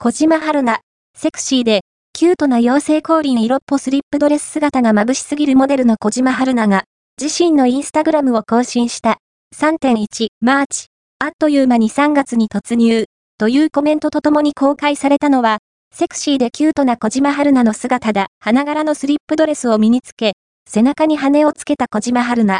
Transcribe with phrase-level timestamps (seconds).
[0.00, 0.78] 小嶋陽菜、
[1.16, 1.80] セクシーで、
[2.12, 6.84] キュートな妖精降臨色っぽスリップドレス姿が眩しすぎるモデルの小嶋陽菜が、
[7.20, 9.18] 自身のインスタグラムを更新した。
[9.56, 10.86] 3.1 March。
[11.18, 13.06] あっという間に3月に突入。
[13.38, 15.58] というコメントとともに公開されたのは、
[15.92, 18.28] セクシーでキュートな小嶋陽菜の姿だ。
[18.38, 20.34] 花柄のスリップドレスを身につけ、
[20.70, 22.56] 背中に羽をつけた小嶋陽菜。